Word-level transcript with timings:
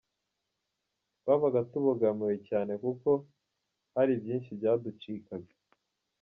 Twabaga 1.19 1.59
tubogamiwe 1.71 2.35
cyane 2.49 2.71
kuko 2.83 3.09
hari 3.95 4.13
byinshi 4.21 4.49
byaducikaga. 4.59 5.53